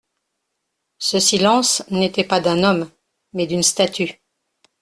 Ce 0.97 1.19
silence 1.19 1.83
n'était 1.91 2.23
pas 2.23 2.39
d'un 2.39 2.63
homme, 2.63 2.89
mais 3.33 3.45
d'une 3.45 3.61
statue. 3.61 4.19